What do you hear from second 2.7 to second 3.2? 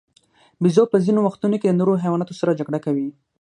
کوي.